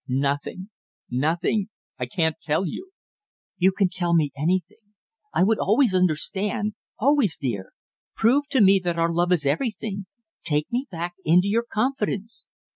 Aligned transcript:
"Nothing 0.07 0.71
nothing 1.11 1.69
I 1.99 2.07
can't 2.07 2.35
tell 2.41 2.65
you" 2.65 2.89
"You 3.59 3.71
can 3.71 3.87
tell 3.89 4.15
me 4.15 4.31
anything, 4.35 4.95
I 5.31 5.43
would 5.43 5.59
always 5.59 5.93
understand 5.93 6.73
always, 6.97 7.37
dear. 7.37 7.71
Prove 8.15 8.47
to 8.49 8.61
me 8.61 8.79
that 8.83 8.97
our 8.97 9.13
love 9.13 9.31
is 9.31 9.45
everything; 9.45 10.07
take 10.43 10.65
me 10.71 10.87
back 10.89 11.13
into 11.23 11.47
your 11.47 11.65
confidence!" 11.71 12.47